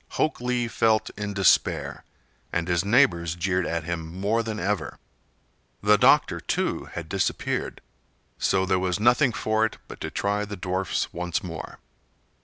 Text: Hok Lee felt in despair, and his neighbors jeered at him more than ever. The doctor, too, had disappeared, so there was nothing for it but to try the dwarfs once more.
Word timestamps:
Hok 0.17 0.41
Lee 0.41 0.67
felt 0.67 1.11
in 1.11 1.35
despair, 1.35 2.03
and 2.51 2.67
his 2.67 2.83
neighbors 2.83 3.35
jeered 3.35 3.67
at 3.67 3.83
him 3.83 4.11
more 4.19 4.41
than 4.41 4.59
ever. 4.59 4.97
The 5.83 5.99
doctor, 5.99 6.39
too, 6.39 6.85
had 6.85 7.07
disappeared, 7.07 7.81
so 8.39 8.65
there 8.65 8.79
was 8.79 8.99
nothing 8.99 9.31
for 9.31 9.63
it 9.63 9.77
but 9.87 10.01
to 10.01 10.09
try 10.09 10.43
the 10.43 10.57
dwarfs 10.57 11.13
once 11.13 11.43
more. 11.43 11.77